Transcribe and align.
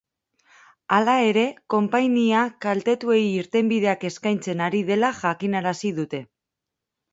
Hala 0.95 1.13
ere, 1.31 1.43
konpainia 1.73 2.39
kaltetuei 2.67 3.21
irtenbideak 3.27 4.09
eskaintzen 4.11 4.67
ari 4.71 4.83
dela 4.91 5.15
jakinarazi 5.23 5.95
dute. 6.03 6.27